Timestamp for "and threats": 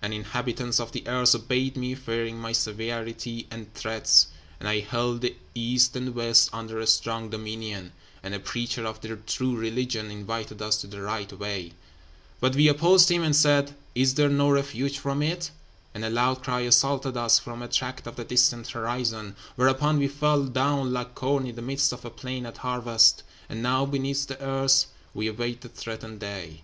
3.52-4.26